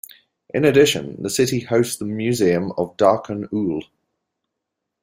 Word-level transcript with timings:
In 0.51 0.65
addition, 0.65 1.21
the 1.21 1.29
city 1.29 1.59
hosts 1.59 1.97
the 1.97 2.05
Museum 2.05 2.71
of 2.75 2.97
Darkhan-Uul. 2.97 3.83